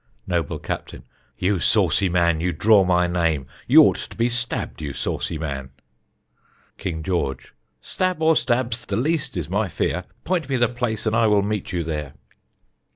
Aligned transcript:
Noble 0.25 0.57
Captain: 0.57 1.03
You 1.37 1.59
saucy 1.59 2.09
man, 2.09 2.41
you 2.41 2.53
draw 2.53 2.83
my 2.83 3.05
name, 3.05 3.45
You 3.67 3.83
ought 3.83 3.97
to 3.97 4.17
be 4.17 4.29
stabb'd, 4.29 4.81
you 4.81 4.93
saucy 4.93 5.37
man. 5.37 5.69
King 6.79 7.03
George: 7.03 7.53
Stab 7.81 8.19
or 8.19 8.35
stabs, 8.35 8.83
the 8.83 8.95
least 8.97 9.37
is 9.37 9.47
my 9.47 9.67
fear; 9.67 10.05
Point 10.23 10.49
me 10.49 10.57
the 10.57 10.69
place 10.69 11.05
And 11.05 11.15
I 11.15 11.27
will 11.27 11.43
meet 11.43 11.71
you 11.71 11.83
there. 11.83 12.13